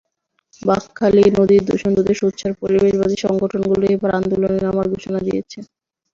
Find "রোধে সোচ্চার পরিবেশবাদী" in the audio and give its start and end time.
1.97-3.15